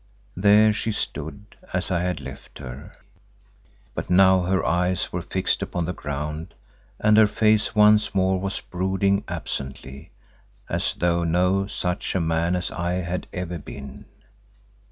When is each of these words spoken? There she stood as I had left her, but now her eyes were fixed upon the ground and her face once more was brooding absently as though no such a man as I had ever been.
There 0.35 0.73
she 0.73 0.91
stood 0.91 1.45
as 1.73 1.91
I 1.91 2.01
had 2.01 2.19
left 2.19 2.57
her, 2.57 2.95
but 3.93 4.09
now 4.09 4.41
her 4.41 4.65
eyes 4.65 5.13
were 5.13 5.21
fixed 5.21 5.61
upon 5.61 5.85
the 5.85 5.93
ground 5.93 6.55
and 6.99 7.17
her 7.17 7.27
face 7.27 7.75
once 7.75 8.15
more 8.15 8.39
was 8.39 8.61
brooding 8.61 9.23
absently 9.27 10.09
as 10.67 10.95
though 10.95 11.23
no 11.23 11.67
such 11.67 12.15
a 12.15 12.19
man 12.19 12.55
as 12.55 12.71
I 12.71 12.93
had 12.93 13.27
ever 13.31 13.59
been. 13.59 14.05